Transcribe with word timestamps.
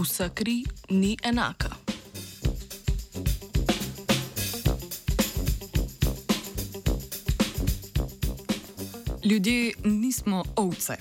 vsa 0.00 0.28
kri 0.28 0.64
ni 0.90 1.16
enaka. 1.22 1.68
Ljudje 9.24 9.72
nismo 9.84 10.44
ovce, 10.56 10.96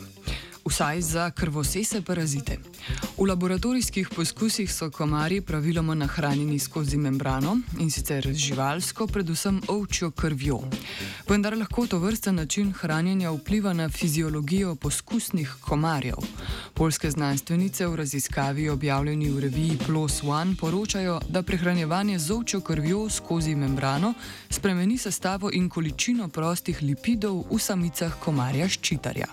vsaj 0.65 1.01
za 1.01 1.31
krvosese 1.31 2.01
parazite. 2.01 2.57
V 3.17 3.25
laboratorijskih 3.25 4.09
poskusih 4.15 4.73
so 4.73 4.89
komarji 4.91 5.41
praviloma 5.41 5.95
nahranjeni 5.95 6.59
skozi 6.59 6.97
membrano 6.97 7.57
in 7.79 7.89
sicer 7.91 8.27
živalsko, 8.33 9.07
predvsem 9.07 9.61
ovčjo 9.67 10.11
krvjo. 10.11 10.59
Vendar 11.29 11.57
lahko 11.57 11.87
to 11.87 11.99
vrsta 11.99 12.31
način 12.31 12.71
hranjenja 12.73 13.31
vpliva 13.31 13.73
na 13.73 13.89
fiziologijo 13.89 14.75
poskusnih 14.75 15.55
komarjev. 15.61 16.17
Polske 16.73 17.11
znanstvenice 17.11 17.87
v 17.87 17.95
raziskavi 17.95 18.69
objavljeni 18.69 19.29
v 19.29 19.39
reviji 19.39 19.77
PLOS 19.85 20.23
ONE 20.23 20.55
poročajo, 20.59 21.19
da 21.29 21.43
prehranjevanje 21.43 22.19
z 22.19 22.31
ovčjo 22.31 22.61
krvjo 22.61 23.09
skozi 23.09 23.55
membrano 23.55 24.13
spremeni 24.49 24.97
sestavo 24.97 25.49
in 25.53 25.69
količino 25.69 26.27
prostih 26.27 26.81
lipidov 26.81 27.43
v 27.51 27.59
samicah 27.59 28.19
komarja 28.19 28.69
ščitarja. 28.69 29.27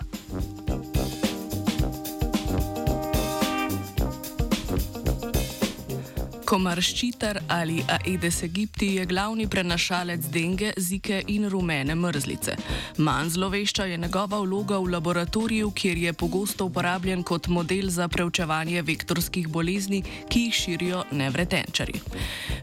Komar 6.45 6.77
ščitar 6.77 7.39
ali 7.49 7.79
Aedes 7.89 8.43
aegypti 8.45 8.91
je 8.99 9.05
glavni 9.09 9.47
prenašalec 9.49 10.27
denge, 10.29 10.73
zike 10.77 11.23
in 11.33 11.47
rumene 11.49 11.95
mrzlice. 11.97 12.53
Manj 13.01 13.31
zlovešča 13.33 13.87
je 13.89 13.97
njegova 13.97 14.43
vloga 14.43 14.77
v 14.77 14.91
laboratoriju, 14.93 15.71
kjer 15.71 15.97
je 15.97 16.13
pogosto 16.13 16.67
uporabljen 16.69 17.23
kot 17.23 17.47
model 17.47 17.89
za 17.89 18.07
preučevanje 18.07 18.83
vektorskih 18.85 19.47
bolezni, 19.47 20.03
ki 20.29 20.43
jih 20.43 20.53
širijo 20.53 21.01
nevretenčari. 21.11 21.97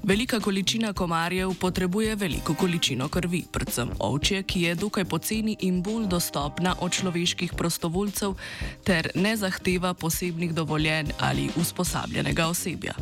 Velika 0.02 0.40
količina 0.40 0.92
komarjev 0.92 1.54
potrebuje 1.58 2.14
veliko 2.16 2.54
količino 2.54 3.08
krvi, 3.08 3.42
predvsem 3.52 3.90
ovčje, 3.98 4.42
ki 4.42 4.62
je 4.62 4.74
dokaj 4.74 5.04
poceni 5.04 5.56
in 5.60 5.82
bolj 5.82 6.06
dostopna 6.06 6.76
od 6.80 6.94
človeških 6.94 7.58
prostovoljcev, 7.58 8.38
ter 8.84 9.10
ne 9.14 9.36
zahteva 9.36 9.94
posebnih 9.94 10.54
dovoljenj 10.54 11.10
ali 11.18 11.50
usposabljenega 11.56 12.46
osebja. 12.46 12.94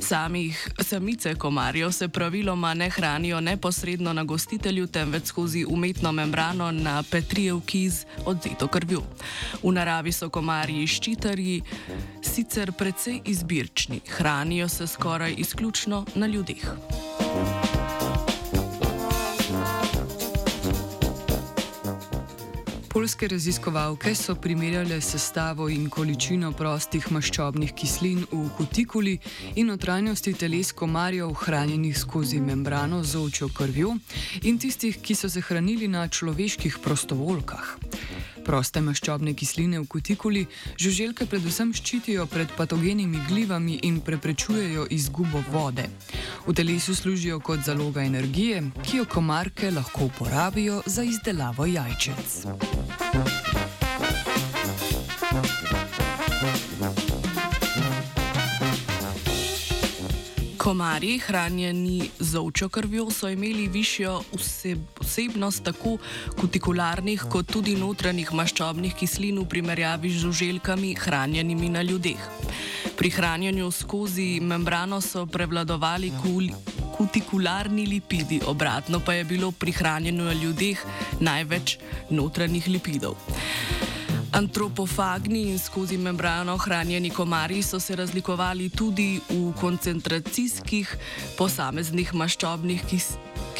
Samih 0.00 0.68
samice 0.78 1.34
komarjev 1.34 1.90
se 1.92 2.08
praviloma 2.08 2.74
ne 2.74 2.90
hranijo 2.90 3.40
neposredno 3.40 4.12
na 4.12 4.24
gostitelju, 4.24 4.86
temveč 4.86 5.24
skozi 5.24 5.64
umetno 5.68 6.12
membrano 6.12 6.70
na 6.70 7.02
petrijevki 7.10 7.90
z 7.90 8.06
odzito 8.24 8.68
krvjo. 8.68 9.02
V 9.62 9.72
naravi 9.72 10.12
so 10.12 10.28
komarji 10.28 10.86
ščitarji, 10.86 11.62
sicer 12.22 12.72
precej 12.72 13.20
izbirčni, 13.24 14.00
hranijo 14.08 14.68
se 14.68 14.86
skoraj 14.86 15.34
izključno 15.38 16.04
na 16.14 16.26
ljudeh. 16.26 17.59
Polske 22.90 23.28
raziskovalke 23.28 24.14
so 24.14 24.34
primerjale 24.34 24.96
sestavo 25.00 25.68
in 25.70 25.84
količino 25.94 26.48
prostih 26.58 27.04
maščobnih 27.14 27.70
kislin 27.78 28.24
v 28.32 28.40
kutikuli 28.56 29.12
in 29.54 29.70
notranjosti 29.70 30.32
teles 30.34 30.72
komarjev, 30.74 31.30
hranjenih 31.44 31.94
skozi 31.98 32.40
membrano 32.42 33.04
z 33.04 33.22
očjo 33.22 33.48
krvjo, 33.54 33.94
in 34.42 34.58
tistih, 34.58 34.98
ki 34.98 35.14
so 35.14 35.30
se 35.30 35.40
hranili 35.40 35.86
na 35.88 36.08
človeških 36.08 36.80
prostovoljkah. 36.82 37.76
Proste 38.50 38.80
maščobne 38.82 39.30
kisline 39.38 39.78
v 39.78 39.86
kutikuli 39.86 40.40
žuželke 40.74 41.22
predvsem 41.30 41.70
ščitijo 41.70 42.24
pred 42.26 42.50
patogenimi 42.58 43.20
glivami 43.28 43.76
in 43.86 44.00
preprečujejo 44.02 44.88
izgubo 44.90 45.44
vode. 45.52 45.86
V 46.48 46.56
telesu 46.58 46.96
služijo 46.98 47.38
kot 47.46 47.62
zaloga 47.62 48.02
energije, 48.02 48.64
ki 48.82 49.04
jo 49.04 49.06
komarke 49.06 49.70
lahko 49.70 50.10
uporabijo 50.10 50.82
za 50.86 51.06
izdelavo 51.06 51.68
jajčec. 51.70 53.49
Komarji, 60.60 61.18
hranjeni 61.18 62.10
z 62.18 62.36
ovčjo 62.36 62.68
krvjo, 62.68 63.06
so 63.10 63.28
imeli 63.32 63.64
višjo 63.68 64.18
vsebnost 65.00 65.64
tako 65.64 65.94
kutikularnih 66.36 67.24
kot 67.32 67.48
tudi 67.48 67.78
notranjih 67.80 68.28
maščobnih 68.36 68.92
kislin 68.92 69.38
v 69.40 69.46
primerjavi 69.48 70.12
z 70.12 70.20
žuželkami, 70.26 70.92
hranjenimi 71.00 71.72
na 71.72 71.80
ljudeh. 71.82 72.28
Pri 72.92 73.10
hranjenju 73.10 73.70
skozi 73.72 74.36
membrano 74.44 75.00
so 75.00 75.24
prevladovali 75.26 76.12
kul 76.20 76.52
kutikularni 76.92 77.86
lipidi, 77.86 78.42
obratno 78.44 79.00
pa 79.00 79.16
je 79.16 79.24
bilo 79.24 79.52
pri 79.52 79.72
hranjenju 79.72 80.28
na 80.28 80.36
ljudeh 80.36 80.84
največ 81.20 81.78
notranjih 82.10 82.68
lipidov. 82.68 83.16
Antropofagni 84.32 85.48
in 85.50 85.58
skozi 85.58 85.96
membrano 85.96 86.56
hranjeni 86.56 87.10
komarji 87.10 87.62
so 87.62 87.80
se 87.80 87.96
razlikovali 87.96 88.68
tudi 88.70 89.20
v 89.28 89.52
koncentracijskih 89.60 90.96
posameznih 91.38 92.14
maščobnih 92.14 92.84
kis 92.86 93.12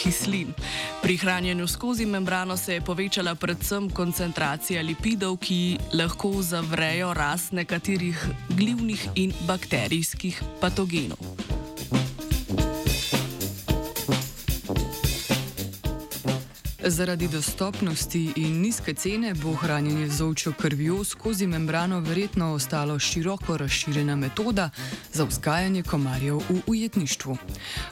kislin. 0.03 0.55
Pri 1.03 1.17
hranjenju 1.17 1.67
skozi 1.67 2.07
membrano 2.07 2.57
se 2.57 2.75
je 2.75 2.81
povečala 2.81 3.35
predvsem 3.35 3.91
koncentracija 3.91 4.83
lipidov, 4.83 5.37
ki 5.37 5.79
lahko 5.93 6.33
zavrejo 6.43 7.15
rast 7.15 7.53
nekaterih 7.53 8.27
glivnih 8.49 9.09
in 9.15 9.33
bakterijskih 9.47 10.43
patogenov. 10.61 11.50
Zaradi 16.87 17.29
dostopnosti 17.29 18.33
in 18.37 18.61
nizke 18.61 18.95
cene 18.95 19.35
bo 19.35 19.53
hranjenje 19.55 20.09
z 20.09 20.23
ovčjo 20.25 20.53
krvjo 20.53 21.05
skozi 21.05 21.47
membrano 21.47 22.01
verjetno 22.01 22.53
ostalo 22.53 22.99
široko 22.99 23.57
razširjena 23.57 24.17
metoda 24.17 24.71
za 25.13 25.25
vzgajanje 25.25 25.83
komarjev 25.83 26.37
v 26.37 26.61
ujetništvu. 26.67 27.37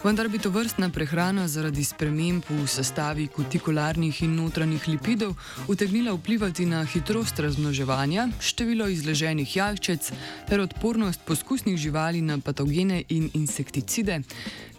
Vendar 0.04 0.28
bi 0.28 0.38
to 0.38 0.50
vrstna 0.50 0.88
prehrana 0.90 1.48
zaradi 1.48 1.84
sprememb 1.84 2.42
v 2.48 2.66
sestavi 2.66 3.26
kutikularnih 3.26 4.22
in 4.22 4.36
notranjih 4.36 4.88
lipidov 4.88 5.34
utegnila 5.68 6.12
vplivati 6.12 6.66
na 6.66 6.84
hitrost 6.84 7.38
razmnoževanja, 7.38 8.28
število 8.40 8.88
izleženih 8.88 9.56
jajčec 9.56 10.12
ter 10.48 10.60
odpornost 10.60 11.20
poskusnih 11.26 11.76
živali 11.76 12.20
na 12.20 12.38
patogene 12.38 13.02
in 13.08 13.30
insekticide 13.34 14.22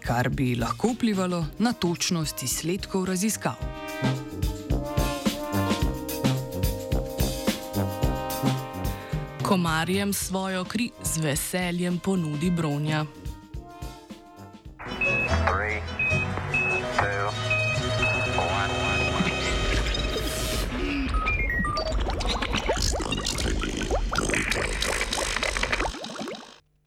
kar 0.06 0.30
bi 0.30 0.56
lahko 0.56 0.94
vplivalo 0.94 1.46
na 1.60 1.74
točnost 1.74 2.44
izsledkov 2.44 3.06
raziskav. 3.06 3.54
Komarjem 9.44 10.14
svojo 10.14 10.64
kri 10.64 10.92
z 11.04 11.18
veseljem 11.18 12.00
ponudi 12.00 12.52
bronja. 12.52 13.06